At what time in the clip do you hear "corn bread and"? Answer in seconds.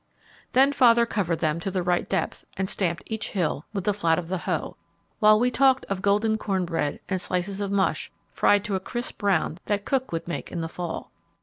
6.39-7.21